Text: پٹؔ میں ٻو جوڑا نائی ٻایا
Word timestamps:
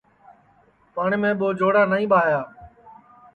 پٹؔ 0.93 1.11
میں 1.21 1.33
ٻو 1.39 1.47
جوڑا 1.59 1.81
نائی 1.91 2.05
ٻایا 2.11 2.41